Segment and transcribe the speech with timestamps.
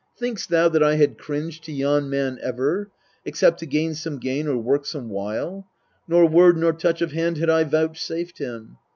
[0.17, 2.89] Think'st thou that I had cringed to yon man ever,
[3.23, 5.67] Except to gain some gain, or work some wile?
[6.07, 8.77] Nor word nor touch of hand had I vouchsafed him.